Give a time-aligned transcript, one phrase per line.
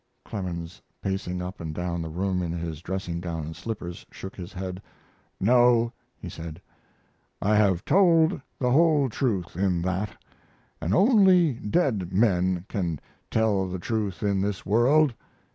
[0.25, 4.51] Clemens, pacing up and down the room in his dressing gown and slippers, shook his
[4.51, 4.81] head.
[5.39, 6.59] "No," he said,
[7.39, 10.17] "I have told the whole truth in that,
[10.81, 15.13] and only dead men can tell the truth in this world.